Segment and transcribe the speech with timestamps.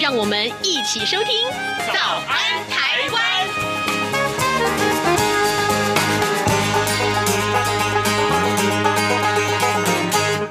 [0.00, 1.46] 让我们一起收听
[1.92, 3.22] 《早安台湾》。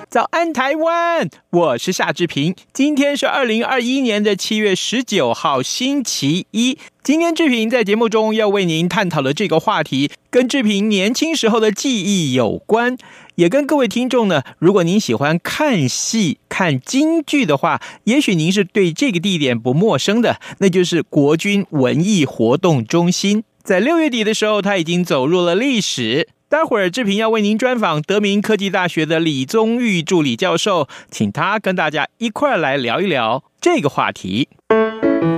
[0.09, 2.55] 早安台湾，我是夏志平。
[2.73, 6.80] 今天是二零二一年的七月十九号，星期一。
[7.04, 12.98] 今天志平在节目中要为您探讨的这个话题，跟志平年轻时候的记忆有关，
[13.36, 23.44] 也跟各位听众呢，如果您喜欢看戏、看京剧的话，也许您是对这个地点不陌生的，那就是国军文艺活动中心。
[23.64, 26.30] 在六月底的时候，它已经走入了历史。
[26.50, 34.50] 待会儿志平要为您专访德明科技大学的李宗玉助理教授，请他跟大家一块来聊一聊这个话题。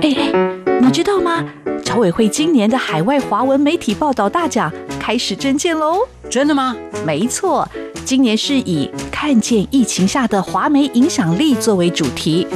[0.00, 1.46] 哎，你知道吗？
[1.84, 5.98] 朝委会今年的海外华文媒体报道大奖开始征件喽！
[6.32, 6.74] 真的吗？
[7.04, 7.68] 没错，
[8.06, 12.46] 今年是以看见疫情下的华媒影响力作为主题，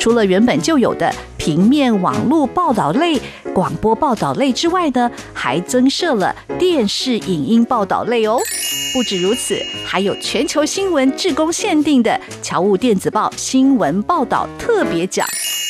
[0.00, 3.20] 除了原本就有的平面网络报道类。
[3.52, 8.38] 广播报道类之外呢，还增设了电视影音报道类哦。
[8.94, 15.26] 不止如此，还有全球新闻志工限定的侨务电子报新闻报道特别奖。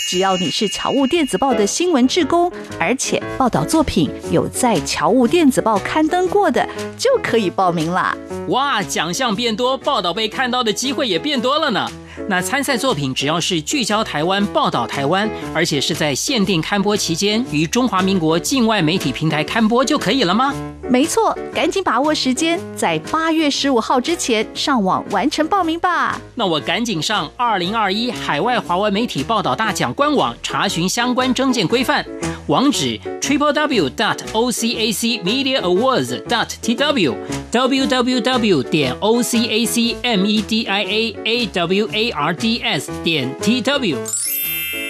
[0.08, 6.64] 只要你是侨务电子报的新闻志工，而且报道作品有在侨务电子报刊登过的，
[6.96, 8.16] 就可以报名啦。
[8.48, 11.88] 哇，奖项变多，报道被看到的机会也变多了呢。
[12.28, 20.54] 那参赛作品只要是聚焦台湾、报道台湾，而且是在限定刊播期间于中华民国境外媒体平台刊播就可以了吗？
[20.88, 26.18] 没错，赶紧把握时间，在八月十五号之前上网完成报名吧。
[26.34, 32.04] 那我赶紧上二零二一海外华文媒体报道大奖官网查询相关征件规范，
[32.46, 37.14] 网址 triple w dot o c a c media awards dot t w
[37.56, 41.88] w w w 点 o c a c m e d i a a w
[41.90, 43.96] a r d s 点 t w。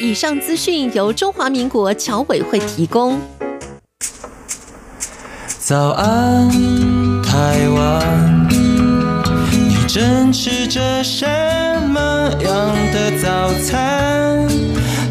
[0.00, 3.20] 以上资讯由中华民国侨委会提供。
[5.60, 6.50] 早安，
[7.22, 8.48] 台湾，
[9.52, 11.24] 你正吃着什
[11.88, 12.00] 么
[12.42, 14.44] 样的早餐？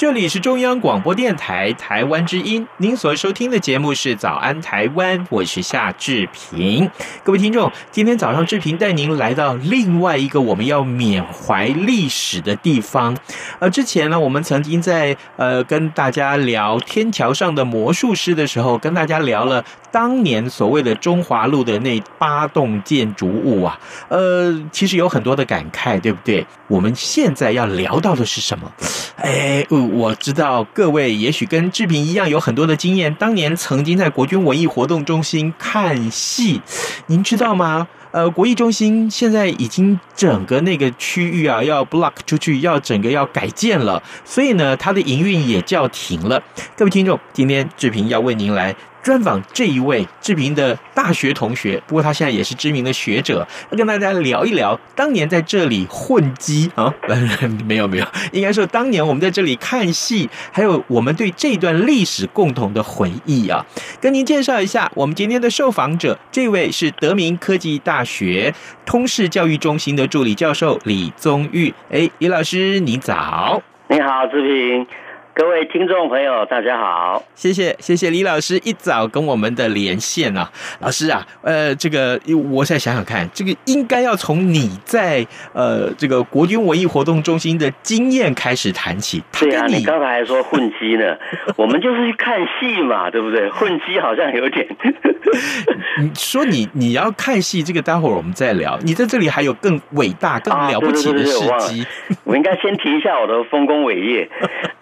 [0.00, 6.90] 这里是中央广播电台台湾之音，您所收听的节目是《早安台湾》，我是夏志平。
[7.22, 13.14] 各位听众，今天早上志平带您来到另外一个我们要缅怀历史的地方。
[13.58, 19.62] 呃，之前呢，我们曾经在呃跟大家聊天桥上的魔术师的时候，跟大家聊了
[19.92, 23.78] 当年所谓的中华路的那八栋建筑物啊，
[24.08, 26.46] 呃，其实有很多的感慨，对不对？
[26.68, 28.70] 我们现在要聊到的是什么？
[29.16, 36.60] 哎，我知道各位也许跟志平一样有很多的经验，当年曾经在国军文艺活动中心看戏，
[37.06, 37.88] 您知道吗？
[38.12, 46.42] 呃，国艺中心现在已经整个那个区域啊要 block 出去，要整个要改建了，所以呢，它的营运也叫停了。
[46.76, 48.74] 各位听众，今天志平要为您来。
[49.02, 56.92] 专访这一位志平的大学同学，不过他现在也是知名的学者，要跟大家聊一聊当年在这里混迹啊，
[57.66, 63.64] 没有没有，应该说当年我们在这里看戏，还有我们对这段历史共同的回忆啊。
[64.00, 68.52] 跟您介绍一下，我们今天的受访者，这位是德明科技大学
[68.84, 71.72] 通识教育中心的助理教授李宗玉。
[71.90, 73.62] 哎，李老师，你早。
[73.88, 74.86] 你好，志平。
[75.32, 80.50] 各位听众朋友，大家好，谢谢谢谢李老师一早跟我们的连线啊，
[80.80, 89.22] 老师啊，呃，这个我再想想看，这个应该要从你在呃这个国军文艺活动中心的经验开始谈起。
[89.38, 91.16] 对啊，你刚才还说混迹呢，
[91.56, 93.48] 我们就是去看戏嘛，对不对？
[93.50, 94.66] 混迹好像有点。
[96.00, 98.78] 你说你你要看戏，这个待会儿我们再聊。
[98.82, 101.86] 你在这里还有更伟大、更了不起的事迹。
[102.24, 104.28] 我应该先提一下我的丰功伟业，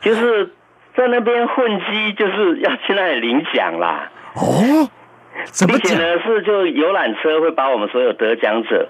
[0.00, 0.50] 就是。
[0.96, 4.10] 在那边混迹，就是要去那里领奖啦。
[4.34, 4.90] 哦，
[5.68, 8.88] 并且呢，是就游览车会把我们所有得奖者，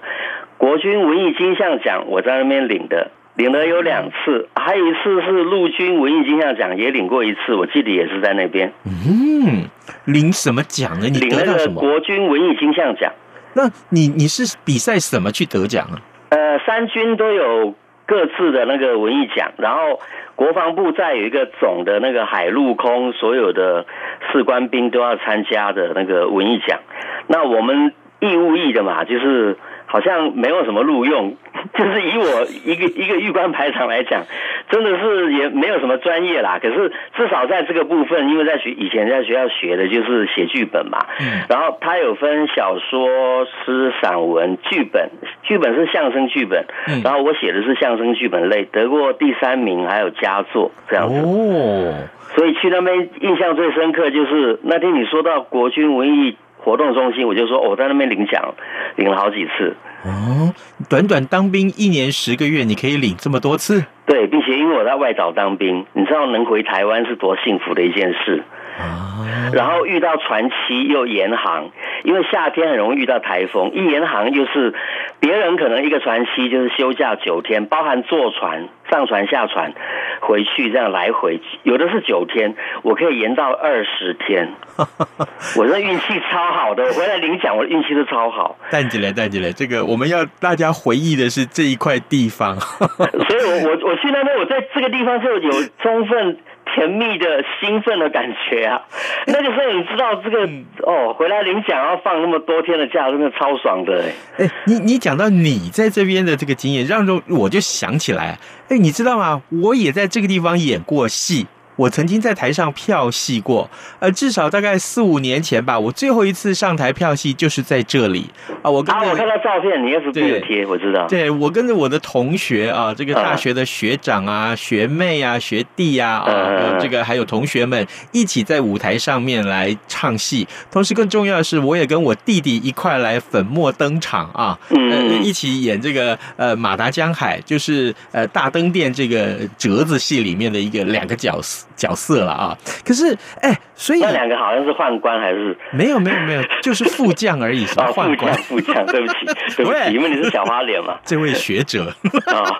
[0.57, 3.11] 国军文艺金像奖，我在那边领的。
[3.35, 8.73] 领了有两次，还有一次是陆军文艺金像奖也领过一次，我记得也是在那边。
[8.85, 9.69] 嗯，
[10.05, 11.09] 领什么奖呢？
[11.09, 11.79] 你得到什么？
[11.79, 13.13] 国军文艺金像奖。
[13.53, 16.01] 那你你是比赛什么去得奖啊？
[16.29, 17.75] 呃，三军都有
[18.07, 19.99] 各自的那个文艺奖，然后
[20.39, 23.85] 国防部在有一个总的那个海陆空所有的
[24.31, 26.79] 士官兵都要参加的那个文艺奖。
[27.27, 29.57] 那我们义务役的嘛，就是。
[29.91, 31.33] 好像没有什么录用，
[31.73, 34.23] 就是以我一个一个玉官排长来讲，
[34.69, 36.59] 真的是也没有什么专业啦。
[36.61, 45.09] 可是至少在这个部分，因为在学以前在学校学的就是写剧本嘛，嗯，然后他有分小说、诗、散文、剧本，
[45.41, 51.19] 剧本是相声剧本，嗯，然后我写的是相声剧本类，得过第三名，还有佳作这样子。
[51.19, 51.95] 哦，
[52.35, 56.37] 所以去那边印象最深刻就是那天你说到国军文艺。
[56.69, 58.53] 活动中心，我就说我在那边领奖，
[58.95, 59.75] 领了好几次。
[60.05, 60.53] 哦，
[60.87, 63.83] 短短当兵一年十个月，你可以领这么多次？
[64.05, 68.43] 对，并且因为我在外岛当兵，你知道能回台湾是多幸福的一件事。
[68.79, 71.69] 啊，然后遇到船期又延航，
[72.03, 74.73] 因为夏天很容易遇到台风，一延航就是
[75.19, 79.73] 别人可能一个船期就是休假九天，包含坐船、上船、下船、
[80.21, 84.49] 回去这样来回，有的是九天，我可以延到二十天。
[85.57, 88.57] 我这运气超好的，我回来领奖，我的运气都超好。
[88.71, 92.55] 带起来，带起来，这个我们要大家回忆的是这一块地方。
[92.61, 96.37] 所以我我我去那边，我在这个地方就有充分。
[96.79, 98.81] 甜蜜的兴奋的感觉啊！
[99.27, 104.01] 那个时候你知道这个、嗯、哦，回来领奖要放那么多天的假，真的超爽的
[104.37, 104.45] 哎！
[104.45, 108.39] 哎，你你讲到你在这边的这个经验，让我就想起来，
[108.69, 109.41] 哎，你知道吗？
[109.61, 111.47] 我也在这个地方演过戏。
[111.79, 115.79] 我曾经在台上票戏过，呃，至少大概四五年前吧。
[115.79, 118.29] 我最后一次上台票戏就是在这里
[118.61, 118.69] 啊。
[118.69, 121.07] 我跟着、啊、我看到照片，你也是对贴，我知道。
[121.07, 130.45] 对，我跟着我的同学啊，这个大学的学长啊、学妹啊、学弟啊啊，啊，这个还有同学们一起在舞台上面来唱戏。
[130.69, 141.65] 同时，更重要的是，我也跟我弟弟一块来粉墨登场啊，嗯、呃，一起演这个呃马达江海，就是呃大灯店这个折子戏里面的一个两个角色。
[141.79, 142.57] 角色了啊！
[142.85, 147.89] 可是哎，所以那两个好像是宦官还是没有没有没有， 就是副将而已，是吧？
[147.93, 149.13] 宦官副将，对不起，
[149.55, 150.99] 对不起，因为你是小花脸嘛。
[151.05, 151.91] 这位学者
[152.27, 152.59] 啊，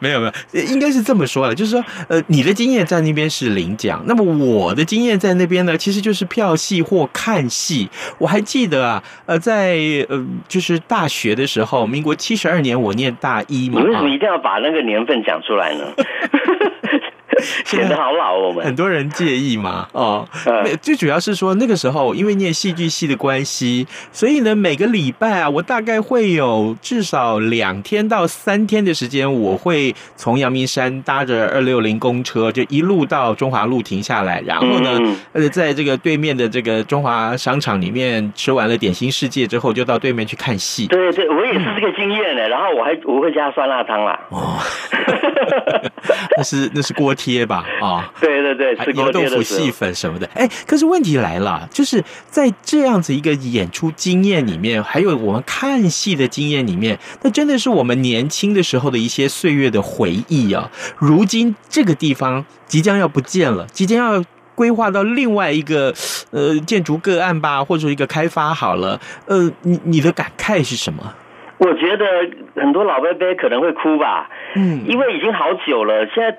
[0.00, 7.90] 没有没有，应该是这么说的，就是说呃，你的经验在那边是领奖，那么我的经验在那边呢，其实就是票戏或看戏。
[8.18, 9.76] 我还记得啊，呃，在
[10.08, 13.80] 呃，就是大学的时候，民国七十二年，我念大一嘛。
[13.80, 15.84] 你为什么一定要把那个年份讲出来呢？
[17.64, 20.26] 显得好老，我们很多人介意嘛，哦，
[20.82, 34.98] 最主要是说那个时候因为念戏剧系的关系，所以呢每个礼拜啊，我大概会有至少两天到三天的时间，我会从阳明山搭着二六零公车，就一路到中华路停下来，然后呢，
[35.32, 40.86] 呃，在这个对面的这个中华商场里面吃完了点心世界之后，就到对面去看戏。
[40.88, 42.48] 对对，我也是这个经验呢。
[42.48, 44.18] 然后我还我会加酸辣汤啦。
[44.30, 44.58] 哦，
[46.36, 47.27] 那是那是锅贴。
[47.28, 60.70] 贴吧啊，对 对对，吃油豆腐细粉什么的，哎，可是问题来了，就是在这样子一个演出经验里面，还有我们看戏的经验里面，那真的是我们年轻的时候的一些岁月的回忆啊。
[60.96, 64.24] 如今这个地方即将要不见了，即将要
[64.54, 65.92] 规划到另外一个
[66.30, 71.12] 呃建筑个案吧，或者一个开发好了，呃，你你的感慨是什么？
[71.58, 72.06] 我觉得
[72.56, 76.38] 很多老伯伯可能会哭吧，嗯，因为已经好久了，现在。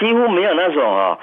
[0.00, 1.18] 几乎没有那种哦，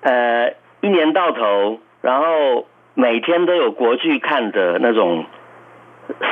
[0.00, 5.24] 呃，一年到头，然后每天都有国剧看的那种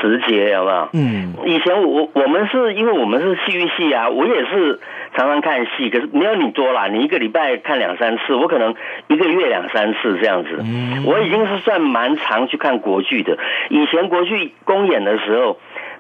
[0.01, 0.89] 时节，有没有？
[0.95, 4.81] 嗯，以前我我们是因为我们是戏剧系啊，我也是
[5.15, 8.75] 常常看戏，可是没有你多啦，你一个礼拜看两三次，我可能
[9.09, 10.59] 一个月两三次这样子。
[10.61, 13.39] 嗯，我已经是算蛮常去看国剧的。
[13.69, 15.59] 以前国剧公演的时候。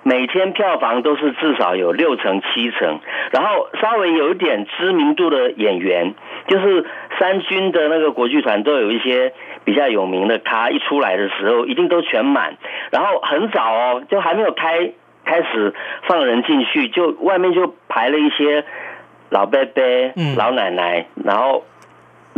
[0.08, 3.00] 每天票房都是至少有六成七成，
[3.32, 6.14] 然后稍微有一点知名度的演员，
[6.46, 6.86] 就是
[7.18, 9.32] 三军的那个国剧团都有一些
[9.64, 12.56] 比较有名的咖，一出来的时候一定都全满。
[12.92, 14.92] 然后很早哦，就还没有开
[15.24, 18.64] 开始放人进去，就外面就排了一些
[19.30, 19.82] 老伯伯、
[20.36, 21.64] 老奶奶，然后。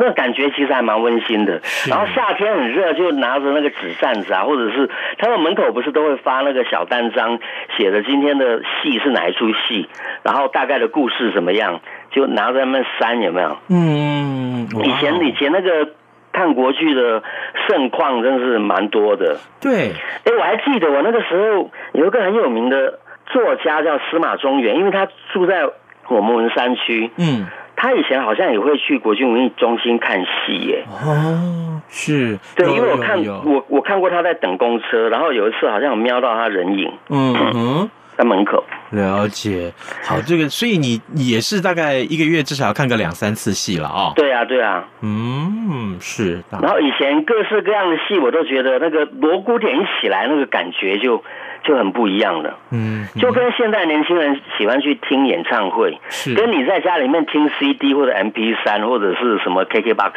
[0.01, 1.61] 那感觉其实还蛮温馨的。
[1.89, 4.89] 然后夏天很热，就拿着那个纸扇子啊，或者是
[5.19, 7.41] 他们门口不是都会发那个小单张，
[7.77, 9.89] 写着今天的戏是哪一出戏，
[10.23, 11.81] 然后大概的故事怎么样，
[12.13, 13.57] 就拿着他们扇有没有？
[13.69, 15.91] 嗯，以前以前那个
[16.33, 17.25] 看国剧的
[17.67, 19.39] 盛况真是蛮多的。
[19.61, 19.91] 对，
[20.25, 25.69] 哎，我还记得我那个时候有一个很有名的作家叫司马中原，因为他住在
[26.07, 27.47] 我们文山区，嗯，
[27.81, 30.85] 他以前好像也会去国军文艺中心看戏耶。
[30.91, 38.65] 哦，是，对，因为我看我我看过他在等公车，然后有一次好像有瞄到他人影，嗯嗯，在门口。
[38.91, 44.13] 了解，好，这个，所以你也是大概一个月至少要看个两三次戏了哦。
[44.17, 46.43] 对啊，对啊，嗯，是。
[46.51, 51.23] 然后以前各式各样的戏，我都觉得那个锣鼓点一起来，那个感觉就
[51.69, 52.59] 就很不一样了。
[52.71, 60.13] 嗯，就跟现在年轻人喜欢去听演唱会，是跟你在家里面听 CD 或者 MP 三或者是什么 KKBOX，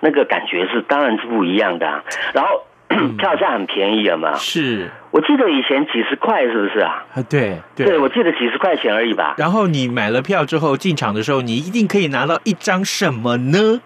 [0.00, 2.04] 那个感觉是当然是不一样的啊。
[2.34, 2.50] 然后。
[3.16, 4.34] 票价很便宜，了嘛？
[4.34, 7.02] 是，我记得以前几十块，是不是啊？
[7.14, 9.34] 啊，对对，对我记得几十块钱而已吧。
[9.38, 13.80] 然后你买了票之后进场的时候，你一定可以拿到一张什么呢？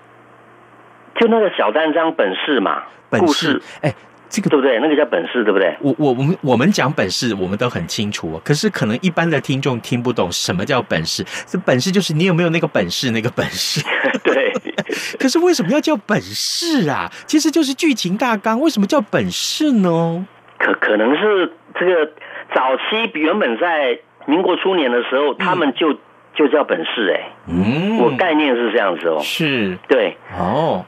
[1.21, 3.63] 就那个小单张本事嘛，本事。
[3.83, 3.95] 哎。
[4.29, 4.79] 这个对不对？
[4.81, 5.77] 那个叫本事，对不对？
[5.81, 8.41] 我我我们我们讲本事，我们都很清楚。
[8.45, 11.25] 可是可能一般的听众听不懂什么叫本事。
[11.47, 13.83] 这本事就是你有没有那个本事，那个本事。
[14.25, 14.53] 对。
[15.19, 17.11] 可是为什么要叫本事啊？
[17.27, 18.61] 其实就是剧情大纲。
[18.61, 20.27] 为什么叫本事呢？
[20.59, 22.13] 可可能是这个
[22.55, 25.93] 早期原本在民国初年的时候，他们就
[26.35, 27.31] 就叫本事哎。
[27.49, 27.99] 嗯。
[27.99, 29.21] 我概念是这样子哦。
[29.23, 29.77] 是。
[29.89, 30.17] 对。
[30.39, 30.85] 哦。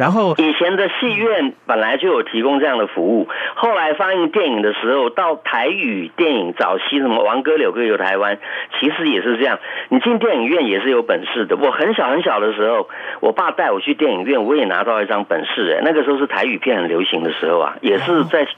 [0.00, 8.36] 然后以前的戏院本来就有提供这样的服务，后来放映电影的时候，到台语电影早期什么《王哥柳哥游台湾》，
[8.80, 9.58] 其实也是这样。
[9.90, 11.54] 你进电影院也是有本事的。
[11.56, 12.88] 我很小很小的时候，
[13.20, 15.76] 我爸带我去电影院，我也拿到一张本事。
[15.76, 18.48] 哎，那个时候是台语片很流行的时候啊，也是在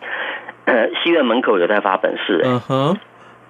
[0.66, 2.40] 呃戏院门口有在发本事。
[2.44, 2.96] 嗯哼。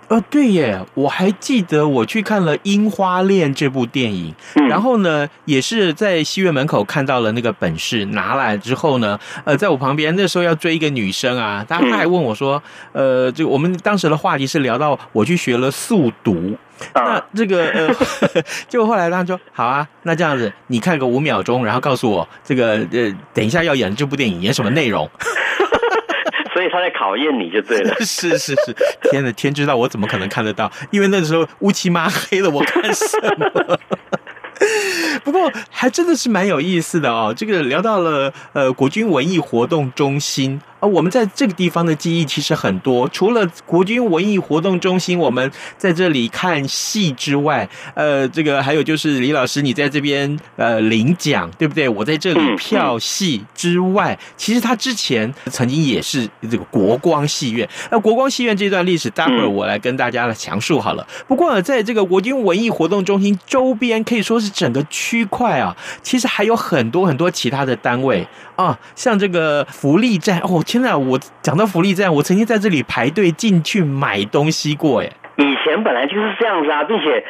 [0.09, 16.55] 哦，对耶，我还记得我去看了《樱花恋》这部电影，嗯、然后呢，也是在戏院门口看到了那个本事，拿来之后呢，呃，在我旁边那时候要追一个女生啊，她还问我说，嗯、呃，就我们当时的话题是聊到我去学了速读，
[16.95, 17.95] 那这个呃，
[18.69, 25.09] 结果后来他说，好啊，那这样子你看个五秒钟，然后告诉我这个呃，等一下要演的这部电影演什么内容。
[26.53, 27.95] 所以他在考验你就对了。
[28.05, 28.75] 是是是，
[29.11, 30.71] 天哪，天知道我怎么可能看得到？
[30.91, 33.79] 因为那时候乌漆抹黑的，我看什么？
[35.25, 37.35] 不过还真的是蛮有意思的哦。
[37.37, 40.61] 这个聊到了呃国军文艺活动中心。
[40.83, 43.09] 啊，我们在这个地方的记忆其实很多。
[43.11, 45.49] 除了国军文艺活动中心，我们
[45.79, 51.89] 在这里看戏之外，呃，这个还有就是李老师你在这边呃领奖，对不对？
[51.89, 57.69] 我在这里票戏之外，其实他之前曾经也是这个国光戏院。
[57.93, 61.07] 那国光戏院这段历史，待会儿我来跟大家来详述好了。
[61.29, 68.27] 不过，在这个国军文艺活动中心周边，可以说是整个区块啊，其实还有很多很多其他的单位
[68.63, 70.63] 啊，像这个福利站哦。
[70.65, 77.25] 天哪我讲到福利站，我曾经在这里排队进去买东西过，哎，以前本来就是这样子啊，并且。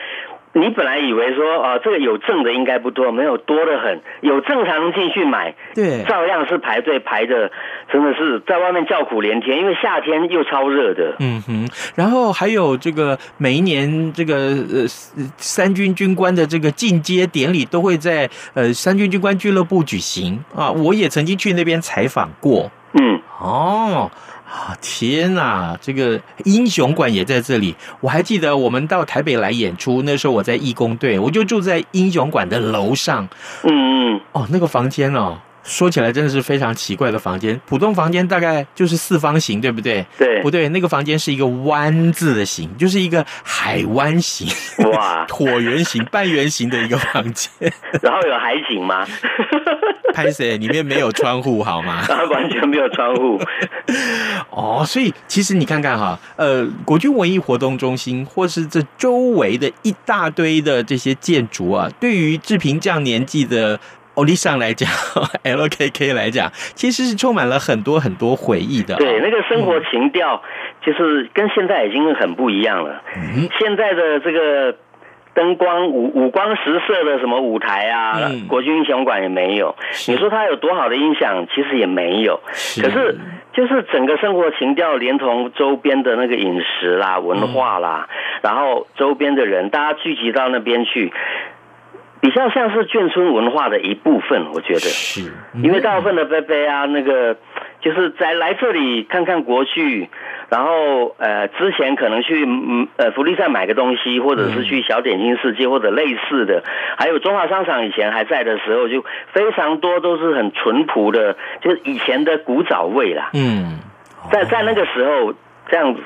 [0.55, 7.51] 你本来以为说啊，这个有证的应该不多，没有多的很，有证才能进去买，对，照样是排队排的，
[7.91, 11.17] 真的是在外面叫苦连天，因为夏天又超热的。
[11.21, 14.87] 嗯哼，然后还有这个每一年这个呃
[15.39, 22.71] 三军军官的这个进阶典礼都会在呃三军军官俱乐部举行啊，我也曾经去那边采访过。
[22.93, 24.11] 嗯，哦。
[24.53, 25.79] 啊天哪！
[25.81, 27.75] 这个英雄馆也在这里。
[28.01, 33.27] 我还记得我们到台北来演出，那时候我在义工队，我就住在英雄馆的楼上。
[33.63, 35.39] 嗯嗯，哦，那个房间哦。
[35.65, 40.05] 说起来真的是非常奇怪的房间，普通房间大概就是四方形，对不对？
[40.19, 40.69] 对，不对？
[40.71, 44.47] 那个房间是一个弯字的形，就是一个海湾形，
[44.93, 47.51] 哇， 椭圆形、半圆形的一个房间。
[48.03, 49.07] 然后有海景吗？
[50.13, 52.05] 拍谁，里面没有窗户，好吗？
[52.31, 53.41] 完全没有窗户。
[54.51, 63.79] 哦，所以其实你看看哈，呃，国军文艺活动中心，或是这周围的一大堆的这些建筑啊，对于志平这样年纪的。
[64.15, 64.89] 欧丽桑来讲，
[65.43, 68.95] LKK 来讲，其实是充满了很多很多回忆的。
[68.97, 70.43] 对，那个生活情调，
[70.85, 73.03] 就是跟现在已经很不一样了。
[73.17, 74.77] 嗯，现在的这个
[75.33, 79.75] 灯光五五光十色的什么舞台啊，嗯、国军英雄馆也没有。
[80.07, 82.39] 你说它有多好的音响，其实也没有。
[82.53, 82.83] 是。
[82.83, 83.19] 可是，
[83.55, 91.11] 就是整个生活情调，连同周边的那个饮食啦、文化啦，嗯、然后周边的人，大家聚集到那边去。
[92.23, 97.37] 比较像是眷村文化的一部分，我觉得是，因为大部分的贝贝啊，那个
[97.81, 100.09] 就是在来这里看看国剧，
[100.49, 106.63] 然后呃之前可能去嗯呃福利站买个东西，或者是去小点心世界或者类似的，
[106.97, 113.31] 还有中华商场以前还在的时候，就非常多都是很淳朴的，就是以前的古早味啦。
[113.35, 113.81] 嗯，
[114.31, 115.35] 在在那个时候
[115.69, 116.01] 这样子。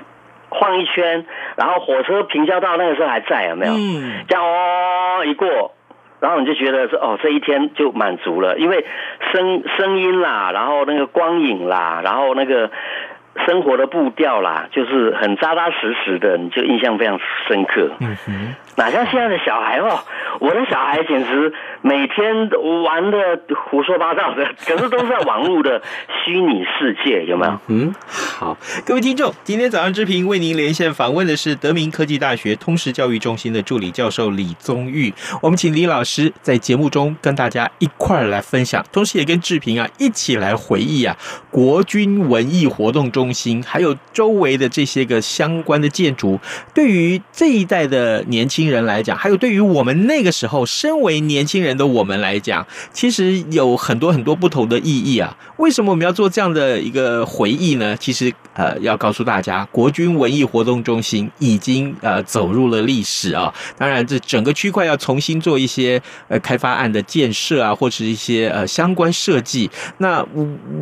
[0.49, 3.73] 晃一圈，然后火车平交道那个时候还在，有没有？
[3.75, 5.75] 嗯，这样哦一过，
[6.21, 8.85] 然后你就觉得说哦，这一天就满足了，因为
[9.33, 12.71] 声声音啦，然后那个光影啦，然后那个。
[13.47, 17.91] 生活的步调啦，就是很扎扎实实的，你就印象非常深刻。
[18.77, 20.01] 哪像现在的小孩哦，
[20.41, 21.53] 我的小孩简直
[21.83, 22.49] 每天
[22.83, 23.19] 玩的
[23.71, 25.81] 胡说八道的，可是都是在网络的
[26.25, 27.59] 虚拟世界，有没有？
[27.69, 28.57] 嗯，好，
[28.87, 41.17] 各位听众，今天早上之平为您连线访问的是德明科技大学通识教育中心的助理教授李宗玉，我们请李老师在节目中跟大家一块儿来分享，同时也跟志平啊一起来回忆啊
[41.51, 43.27] 国军文艺活动中。
[43.37, 46.41] 心还有周围的这些个相关的建筑，
[46.73, 55.37] 对于这一代的年轻人来讲，还有对于我们那个时候身为年轻人的我们来讲，其实有很多很多不同的意义啊。
[55.59, 57.97] 为什么我们要做这样的一个回忆呢？
[57.97, 63.53] 其实呃，要告诉大家，国军文艺活动中心已经呃走入了历史啊。
[63.77, 69.71] 当然，这整个区块要重新做一些呃开发案的建设啊，或者是一些呃相关设计。
[69.99, 70.25] 那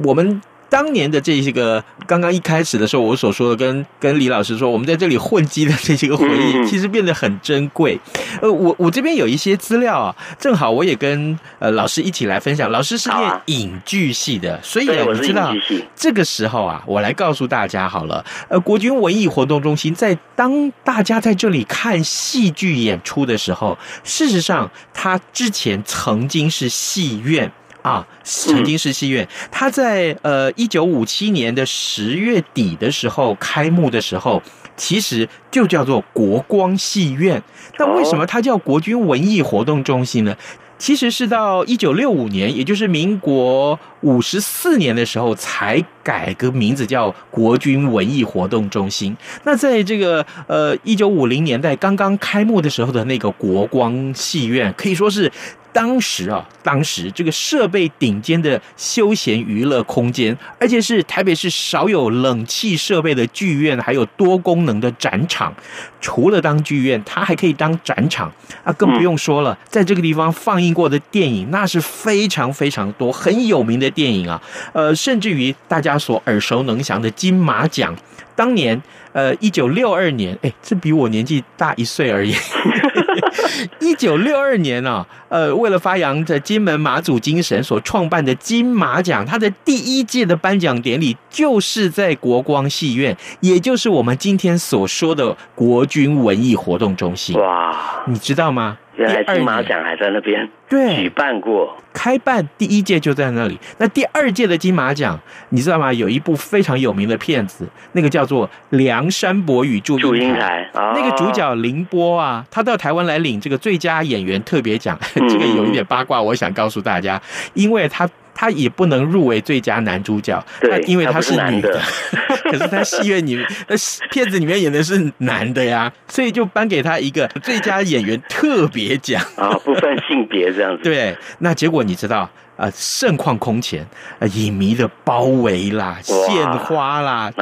[0.05, 0.41] 我们。
[0.69, 7.99] 当年的这些个刚刚一开始的时候，我所说的跟跟李老师说，我们在这里混迹的这些个回忆，其实变得很珍贵。
[8.41, 12.71] 呃，我我这边有一些资料啊，正好我也跟呃老师一起来分享。
[12.71, 15.55] 老师是念影剧系的，所以我知道
[15.95, 18.25] 这个时候啊，我来告诉大家好了。
[18.49, 27.51] 呃，国军文艺活动中心在当大家在这里看戏剧演出的时候，事实上它之前曾经是戏院。
[27.85, 29.29] 啊，曾经是戏院。
[29.51, 34.43] 他在呃一九五七年的十月底的时候开幕的时候，
[34.75, 37.43] 其实就叫做国光戏院。
[37.79, 40.35] 那为什么它叫国军文艺活动中心呢？
[40.79, 49.15] 其实是到一九六五年，也就是民国五十四年的时候，才改个名字叫国军文艺活动中心。
[49.45, 55.31] 那在这个呃一九五零年代刚刚开幕的时候的那个国光戏院，可以说是。
[55.75, 65.53] 当时啊，当时这个设备顶尖的休闲娱乐空间，而且是台北市少有冷气设备的剧院，还有多功能的展场。
[66.01, 68.33] 除了当剧院，它还可以当展场
[68.63, 74.41] 啊，更不用说了，在这个地方放映过的电影，那是非常非常多，很有名的电影啊。
[74.73, 77.93] 呃，甚至于大家所耳熟能详的金马奖，
[78.37, 78.81] 当年
[79.13, 82.33] 呃，一九六二年，哎，这比我年纪大一岁而已。
[83.81, 97.39] 一九六二年呢、啊，呃，为了发扬着金门马祖精神所创办的金马奖，它的第一届的颁奖典礼就是在国光戏院，也就是我们今天所说的国军文艺活动中心。
[97.39, 98.79] 哇，你知道吗？
[98.97, 103.59] 原来金马奖还在那边对举办过，开办第一届就在那里。
[103.79, 105.19] 那第二届的金马奖，
[105.51, 105.93] 你知道吗？
[105.93, 110.71] 有一部非常有名的片子，那个叫做《梁山伯与祝英台》。
[110.95, 114.99] 那个主角凌波啊，他到台湾来领这个最佳演员特别奖。
[115.15, 117.21] 这个有一点八卦，我想告诉大家，
[117.55, 118.09] 因为他。
[118.35, 121.73] 他也不能入围最佳男主角，对，因为他是女的。
[121.73, 121.81] 的
[122.51, 123.75] 可是他戏院里面， 那
[124.11, 130.83] 片子里面演的是男的呀，所以就颁给他一个最佳演员特别奖啊，不分性别这样子。
[130.83, 133.87] 对，那结果你知道啊，盛况空前，
[134.19, 137.33] 啊，影迷的包围啦，献花啦，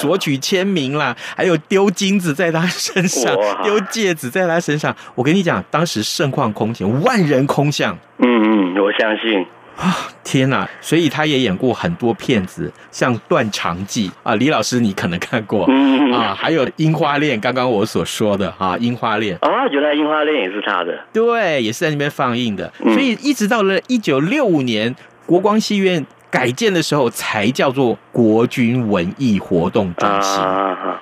[0.00, 4.94] 索取签名啦，还有丢金子在他身上，丢戒指在他身上。
[5.14, 7.96] 我跟你讲，当时盛况空前，万人空巷。
[8.18, 8.26] 嗯
[8.74, 9.46] 嗯，我相信。
[9.78, 10.68] 啊天哪！
[10.80, 15.64] 所以他也演过很多片子，像《断肠记》啊，李老师你可能看过
[16.12, 22.70] 啊，还有《樱花恋》，刚刚我所说的啊，《樱花恋》啊，原来《樱花恋》也是他的，对，也是在那边放映的。
[22.78, 26.04] 所以一直到了一九六五年，国光戏院。
[26.30, 30.42] 改建的时候才叫做国军文艺活动中心，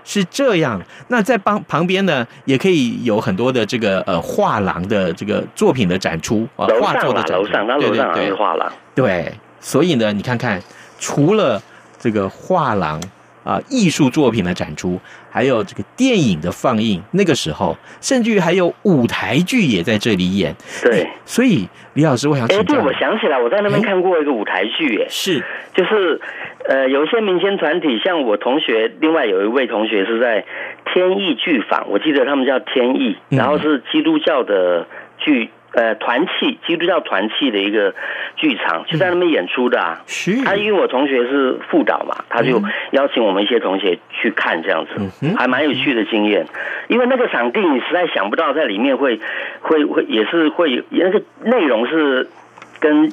[0.04, 0.80] 是这样。
[1.08, 7.48] 那在旁旁边呢，也可以有很多的这个呃画廊的这个作品的展出啊，画作的展出，
[7.80, 8.72] 对对对，画廊。
[8.94, 10.62] 对，所以呢，你看看，
[10.98, 11.60] 除了
[11.98, 13.00] 这个画廊。
[13.46, 14.98] 啊，艺术作品的展出，
[15.30, 20.52] 还有这个电影的放映，那个时候，甚至于还有舞台剧也在这里演。
[20.82, 22.62] 对，所以李老师，我想请教。
[22.62, 26.20] 哎，对，我想起来，我在那边看过一个舞台剧，哎，是，就是
[26.68, 30.44] 呃，有一些民间团体，像我同学，另外有一位同学是在
[30.92, 35.50] 天意剧坊，我记得他们叫天意，然后是基督教的剧。
[35.76, 37.94] 呃，团契基督教团契的一个
[38.36, 40.00] 剧场，就在那边演出的啊。
[40.06, 40.42] 是。
[40.42, 42.62] 他因为我同学是副导嘛，他就
[42.92, 46.46] 邀请我们一些同学去看这样子，还蛮有趣的经验。
[46.88, 49.20] 因为那个场地你实在想不到在里面会
[49.60, 52.30] 会会也是会那个内容是
[52.80, 53.12] 跟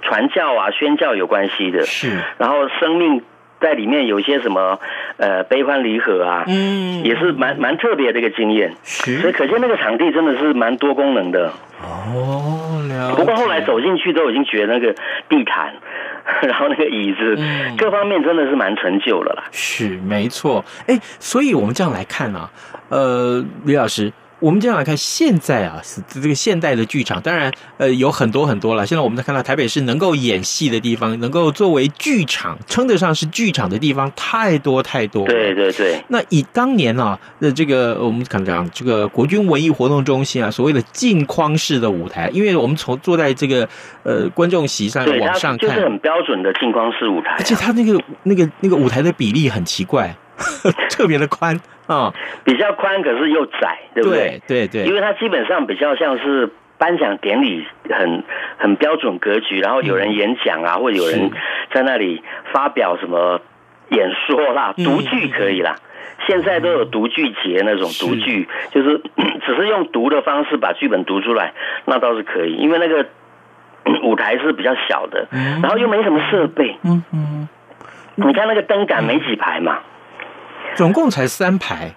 [0.00, 1.82] 传教啊宣教有关系的。
[1.82, 2.16] 是。
[2.38, 3.22] 然后生命。
[3.64, 4.78] 在里面有一些什么
[5.16, 8.74] 呃悲欢离合啊，嗯，也是蛮蛮特别的一个经验。
[8.84, 11.50] 是，所以可见那个场地真的是蛮多功能的。
[11.82, 13.14] 哦，了。
[13.16, 14.94] 不过后来走进去都已经觉得那个
[15.28, 15.72] 地毯，
[16.46, 19.44] 然后那个椅子，嗯、各方面真的是蛮陈旧了啦。
[19.50, 20.62] 是，没错。
[20.86, 22.50] 哎，所以我们这样来看啊，
[22.90, 24.12] 呃，李老师。
[24.44, 28.84] 我们这样来看，现在啊，是这个现代的剧场，当然，呃，有很多很多了。
[28.84, 35.26] 现在我们在看到台北市能够演戏的地方，能够作为剧场称得上是剧场的地方，太多太多。
[35.26, 35.98] 对对对。
[36.08, 43.66] 那以当年啊那这个，我们看讲这个国军文艺活动中心啊，所谓的镜框式的舞台，因为我们从坐在这个
[44.02, 50.14] 呃观众席上往上看，就是很标准的镜框式舞台，啊，而且它那个那个那个舞台的比例很奇怪。
[50.90, 52.12] 特别的宽啊，
[52.44, 54.40] 比较宽，可是又窄，对不对？
[54.46, 58.24] 对对，对，因为它基本上比较像是颁奖典礼，很
[58.58, 61.30] 很标准格局，然后有人演讲啊，嗯、或者有人
[61.72, 63.40] 在那里发表什么
[63.90, 65.76] 演说啦，读剧可以啦。
[66.26, 68.98] 现在都有读剧节那种读剧，就是
[69.44, 71.52] 只是用读的方式把剧本读出来，
[71.84, 73.06] 那倒是可以，因为那个
[74.02, 75.28] 舞台是比较小的，
[75.60, 76.76] 然后又没什么设备。
[76.82, 77.48] 嗯嗯，
[78.14, 79.80] 你看那个灯杆没几排嘛。
[80.76, 81.94] 总共才三排，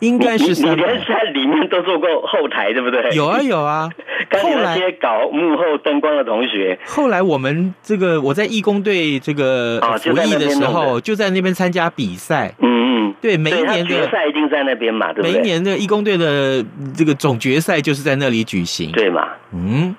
[0.00, 0.74] 应该是三排。
[0.74, 3.10] 你连在里面都做过后台，对不对？
[3.14, 3.88] 有啊有啊。
[4.42, 12.52] 后来些搞幕后灯光的同学，后来我们这个我在义工队这个服役的时候，就在那边参加比赛。
[12.58, 15.32] 嗯嗯，对，每一年的决赛一定在那边嘛，对不对？
[15.32, 16.64] 每一年的义工队的
[16.96, 19.28] 这个总决赛就是在那里举行，对嘛？
[19.52, 19.94] 嗯。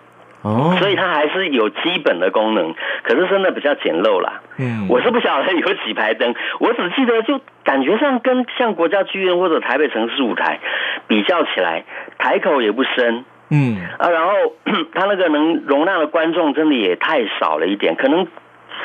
[0.46, 4.42] 哦，所以它还是有基本的功能，可是真的比较简陋啦。
[4.58, 10.60] 嗯，我是不晓得有几排灯，我只记得就感觉上跟像国家剧院或者台北城市舞台
[11.08, 11.84] 比较起来，
[12.20, 13.26] 台口也不深。
[13.50, 14.34] 嗯啊，然后
[14.94, 18.28] 它那个能容纳的观众真的也太少了一点，可能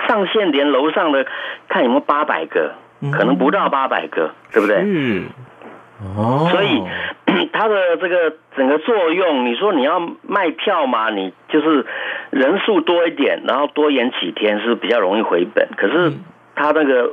[0.08, 1.26] 上限连楼上的
[1.68, 2.72] 看有没有八百个，
[3.12, 4.76] 可能不到八百个，对不对？
[4.82, 5.26] 嗯。
[6.02, 6.82] 哦，所以
[7.52, 11.84] 它的这个整个作用，你说你要卖票嘛，你就是
[12.30, 15.68] 人数多一点，然后多演几天是比较容易回本。
[15.76, 16.12] 可是
[16.54, 17.10] 它那个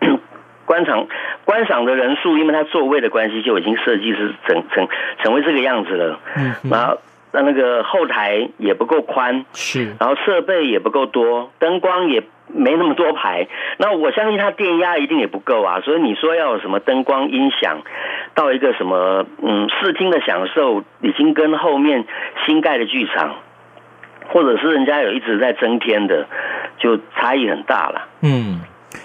[0.66, 1.06] 观赏
[1.44, 4.88] 观赏的人数，因为它座位的关系，就已经设计是成成
[5.22, 6.20] 成为这个样子了。
[6.36, 6.98] 嗯，然后
[7.34, 12.22] 那那个后台也不够宽，是，然后设备也不够多，灯光也。
[12.46, 17.80] 没那么多排，那我相信它电压一定也不够啊，所以你说要有什么灯光音响，
[18.34, 22.04] 到一个什么嗯视听的享受，已经跟后面
[22.44, 23.36] 新盖的剧场，
[24.28, 26.28] 或者是人家有一直在增添的，
[26.78, 28.08] 就差异很大了。
[28.20, 28.60] 嗯，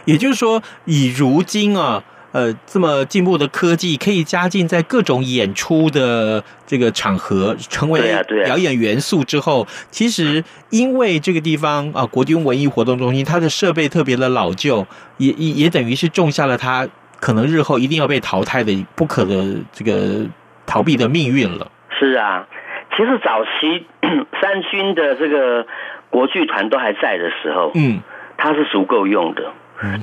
[0.06, 2.04] 也就是说，以如今啊。
[2.32, 8.02] 呃，这么进步的科技可以加进在各种演出的这个场合，成为
[8.46, 14.86] 表演元素之后，其实因为这个地方啊，国军文艺活动中心它的设备特别的老旧，
[15.18, 16.88] 也也也等于是种下了它
[17.20, 20.26] 可能日后一定要被淘汰的不可的这个
[20.66, 21.72] 逃避的命运了。
[22.00, 22.48] 是啊，
[22.96, 23.86] 其实早期
[24.40, 25.66] 三军的这个
[26.12, 28.00] 国剧团都还在的时候，嗯，
[28.38, 29.52] 它是足够用的。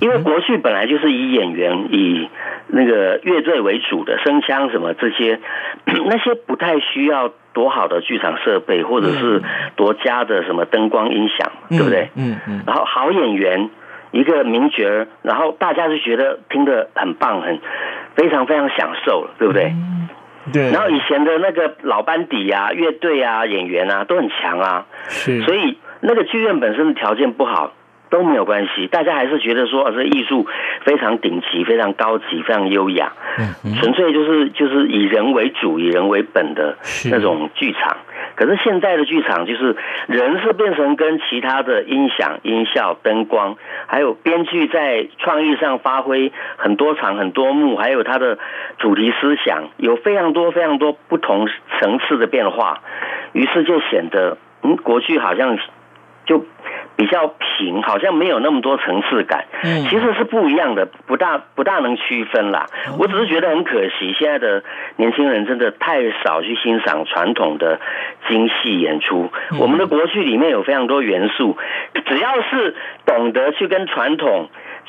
[0.01, 2.29] 因为国剧本来就是以演员、以
[2.69, 5.39] 那个乐队为主的，声腔什么这些，
[5.85, 9.43] 那些不太需要多好的剧场设备，或者是
[9.77, 12.09] 多加的什么灯光音响，对不对？
[12.17, 12.63] 嗯嗯。
[12.67, 13.69] 然后好演员，
[14.13, 17.61] 一个名角，然后大家就觉得听得很棒，很
[18.15, 19.75] 非常非常享受，对不对？
[20.53, 20.71] 对。
[20.73, 24.87] 然后以前的那个老班底啊，乐队啊，演员啊，都很强啊。
[25.09, 25.43] 是。
[25.43, 27.75] 所以那个剧院本身的条件不好。
[28.09, 30.47] 都没有关系，大家还是觉得说，啊，这艺术
[30.85, 33.13] 非常顶级、非常高级、非常优雅，
[33.81, 36.77] 纯粹就是就是以人为主、以人为本的
[37.11, 37.97] 那种剧场。
[38.35, 48.39] 可是现在的剧场，就是人是变成跟其他的音响、音效、灯光，还有编剧在创意上发挥很多场、很多幕，还有它的
[48.79, 51.49] 主题思想，有非常多、非常多不同
[51.81, 52.83] 层次的变化，
[53.33, 55.59] 于是就显得，嗯，国剧好像
[56.27, 56.45] 就。
[56.99, 59.45] 比较平，好像没有那么多层次感。
[59.63, 62.69] 嗯，其实是不一样的，不大不大能区分啦。
[62.99, 64.65] 我只是觉得很可惜，现在的
[64.97, 67.81] 年轻人真的太少去欣赏传统的
[68.31, 69.31] 京戏演出。
[69.61, 71.59] 我们的国剧里面有非常多元素，
[72.07, 74.49] 只要是懂得去跟传统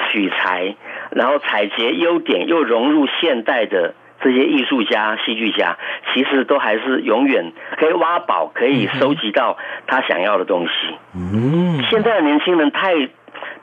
[0.10, 0.76] 取材，
[1.12, 3.95] 然后采撷优点，又融入现代的。
[4.27, 5.77] 这些艺术家、戏剧家，
[6.13, 10.71] 其实都还是永远可以挖宝，可以收集到他想要的东西。
[11.15, 13.07] 嗯，现在的年轻人太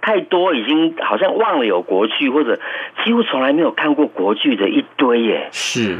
[0.00, 2.58] 太多，已经好像忘了有国剧，或者
[3.04, 5.48] 几乎从来没有看过国剧的一堆耶。
[5.52, 5.98] 是，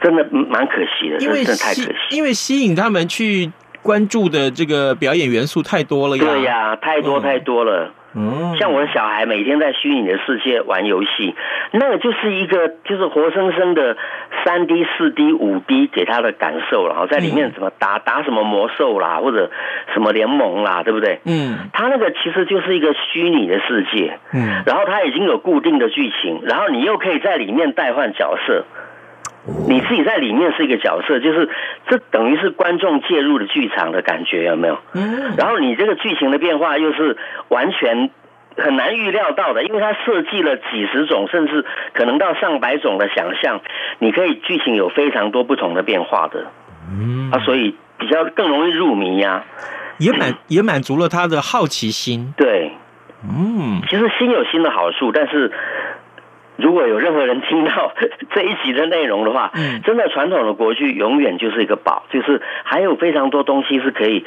[0.00, 2.16] 真的蛮可惜的，因为真的太可惜。
[2.16, 3.52] 因为吸引他们去
[3.86, 6.24] 关注的这个表演元素太多了呀。
[6.24, 7.92] 对呀，太多太多了。
[8.18, 11.34] 嗯，像我的小孩每天在虚拟的世界玩游戏，
[11.72, 13.96] 那个就是一个就是活生生的
[14.42, 19.50] 三 D、四 D、五 D 给他的感受，然后在里面怎么打打什么魔兽啦，或者
[19.92, 21.20] 什么联盟啦，对不对？
[21.26, 28.64] 嗯，他那个其实就是一个虚拟的世界，嗯，然后他已经有固定的剧情，然后你又可以在里面代换角色。
[29.68, 31.48] 你自己在里面是一个角色，就是
[31.88, 34.78] 这等于是观众介入了剧场的感觉，有没有？
[34.92, 35.36] 嗯。
[35.38, 37.16] 然后你这个剧情的变化又是
[37.48, 38.10] 完全
[38.56, 43.60] 很难预料到的，因为它设计了几十种，甚至可能到上百种的想象，
[44.00, 46.46] 你可以剧情有非常多不同的变化的。
[46.90, 47.30] 嗯。
[47.30, 49.44] 啊，所以比较更容易入迷呀、啊。
[49.98, 52.34] 也满也满足了他的好奇心。
[52.36, 52.72] 对。
[53.22, 53.80] 嗯。
[53.88, 55.52] 其实心有心的好处，但是。
[56.56, 57.94] 如果有任何人听到
[58.34, 64.24] 这一集的内容的话，嗯，真的传统的国剧永远就是一个宝，就是还有非常多东西是可以。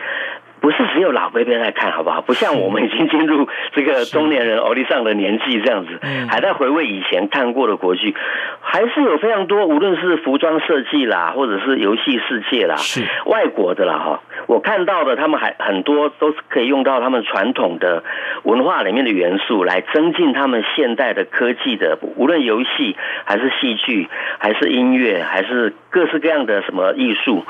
[0.62, 2.22] 不是只有老辈辈在看，好不好？
[2.22, 8.14] 不像我们已经进入这个中年人欧弟上的年纪这样子，还在回味以前看过的国剧，
[8.60, 14.22] 还是有非常多，无论是服装设计啦，或者是游戏世界啦，是外国的啦哈。
[14.48, 18.04] 我看到的，他们还很多都是可以用到他们传统的
[18.44, 27.46] 文化里面的元素，来增进他们现代的科技的，无论游戏还是戏剧，还是音乐，还是各式各样的什么艺术。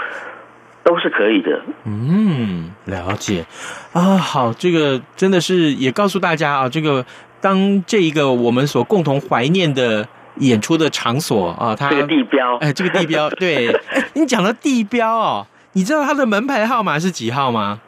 [0.82, 1.60] 都是可以的。
[1.86, 3.46] 嗯，了解
[3.94, 4.18] 啊。
[4.18, 7.06] 好，这个真的是也告诉大家啊，这个
[7.42, 17.80] 当这一个我们所共同怀念的演出的场所啊，它这个地标，哎，这个地标， 对，哎，你讲的地标哦，你知道它的门牌号码是几号吗？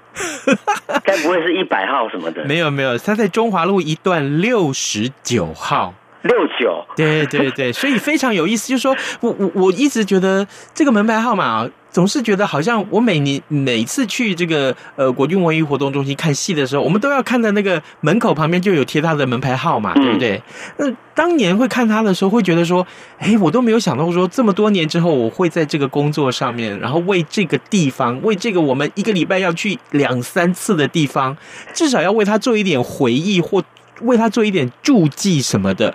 [1.03, 2.43] 该不会是一百号什么的？
[2.45, 5.93] 没有，没有，它在中华路一段六十九号。
[6.23, 8.69] 六九，对对对，所以非常有意思。
[8.69, 20.41] 就是说我我我一直觉得这个门牌号码啊，总是觉得好像我每年每次去这个呃国军文艺活动中心看戏的时候，我们都要看到那个门口旁边就有贴他的门牌号码，对不对？
[20.77, 22.85] 那当年会看他的时候，会觉得说，
[23.17, 31.35] 哎，我都没有想到说这么多年之后，我会在这个工作上面，然后为这个地方，为这个我们一个礼拜要去两三次的地方，
[31.73, 33.63] 至少要为他做一点回忆或。
[34.03, 35.93] 为他做一点注记什么的，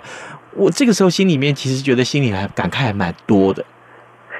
[0.55, 3.63] 我这个时候心里面其实觉得心里还感慨还蛮多的。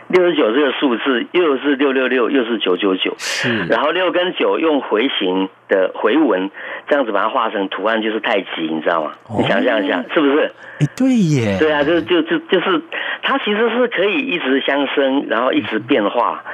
[0.10, 3.65] 六十九这个数字又是六六六，又是九九九，是。
[3.65, 6.49] 然后六跟九用回形的回文，
[6.88, 9.12] 这样子把它画成图案就是太极，你知道吗？
[9.27, 10.53] 哦、你想象一下，是不是？
[10.80, 11.58] 哎，对耶。
[11.60, 12.82] 对啊，就就就就是
[13.21, 16.41] 它其实是可以一直相生，然后一直变化。
[16.45, 16.51] 嗯、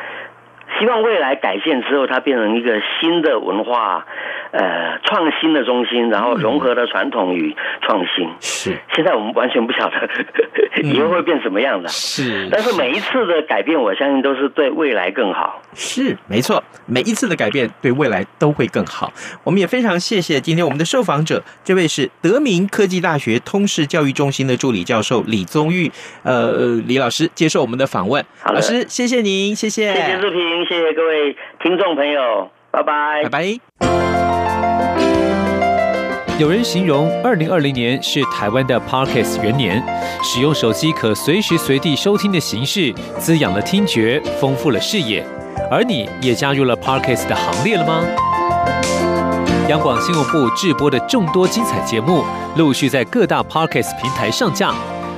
[0.80, 4.06] 希望未来改建之后，它变成一个新的文化。
[4.54, 8.30] 呃，创新的中心，然后融合了传统与创新。
[8.40, 10.08] 是，现在我们完全不晓得
[10.84, 11.90] 以后会变什么样的。
[11.90, 15.60] 是，但是每一次的改变，我相信都是对未来更好。
[15.74, 19.12] 是，没错，每一次的改变对未来都会更好。
[19.44, 28.24] 我们也非常谢谢今天我们的受访者，这位是德明科技大学通识教育中心的助理教授李宗玉，呃，李老师接受我们的访问。
[28.40, 33.60] 好，老师，谢谢您，谢谢，谢谢志平，谢谢各位听众朋友，拜拜，拜拜。
[36.40, 39.84] 有人形容二零二零年是台湾的 Parkes 元年，
[40.24, 45.24] 使用手机可随时随地收听的形式，滋养了听觉，丰富了视野。
[45.70, 48.04] 而你也加入了 Parkes 的行列了吗？
[49.70, 52.24] 央广新闻部制播的众多精彩节目，
[52.58, 54.74] 陆续在各大 Parkes 平台上架，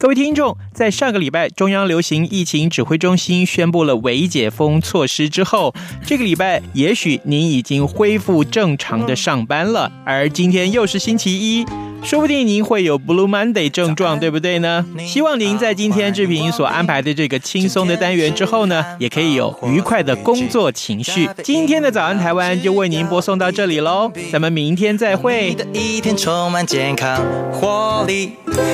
[0.00, 5.74] 各位听众，在上个礼拜中央流行疫情指挥中心宣布了微解封措施之后，
[6.06, 9.92] 这个礼拜也许您已经恢复正常的上班了。
[10.06, 11.66] 而今天又是星期一。
[12.02, 14.84] 说不定您会有 Blue Monday 症状，对不对呢？
[15.06, 21.28] 希望您在今天志平所安排的这个轻松的单元之后呢，也可以有愉快的工作情绪。
[21.44, 25.56] 今天的早安台湾就为您播送到这里喽，咱们明天再会。
[25.72, 27.20] 一天充满健康
[27.52, 28.32] 活力，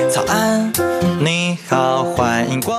[0.09, 0.73] 早安，
[1.21, 2.77] 你好，欢迎光。